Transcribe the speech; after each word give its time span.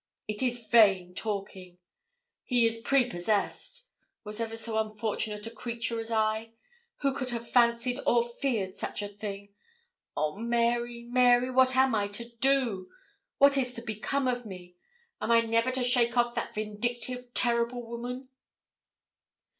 It 0.27 0.41
is 0.41 0.65
vain 0.65 1.13
talking; 1.13 1.77
he 2.43 2.65
is 2.65 2.79
prepossessed. 2.79 3.85
Was 4.23 4.39
ever 4.39 4.57
so 4.57 4.79
unfortunate 4.79 5.45
a 5.45 5.51
creature 5.51 5.99
as 5.99 6.09
I? 6.09 6.53
Who 7.01 7.13
could 7.13 7.29
have 7.29 7.47
fancied 7.47 7.99
or 8.07 8.27
feared 8.27 8.75
such 8.75 9.03
a 9.03 9.07
thing? 9.07 9.49
Oh, 10.17 10.37
Mary, 10.39 11.03
Mary, 11.03 11.51
what 11.51 11.75
am 11.75 11.93
I 11.93 12.07
to 12.07 12.27
do? 12.29 12.89
what 13.37 13.59
is 13.59 13.75
to 13.75 13.83
become 13.83 14.27
of 14.27 14.43
me? 14.43 14.75
Am 15.21 15.29
I 15.29 15.41
never 15.41 15.69
to 15.69 15.83
shake 15.83 16.17
off 16.17 16.33
that 16.33 16.55
vindictive, 16.55 17.31
terrible 17.35 17.85
woman?' 17.85 18.27